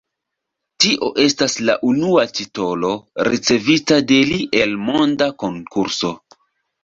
Tio 0.83 1.09
estas 1.23 1.57
la 1.69 1.73
unua 1.89 2.23
titolo, 2.39 2.89
ricevita 3.29 3.99
de 4.13 4.19
li 4.31 4.39
el 4.61 4.75
monda 4.87 5.27
konkurso. 5.45 6.11